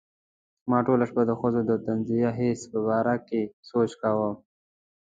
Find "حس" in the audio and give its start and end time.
2.37-2.61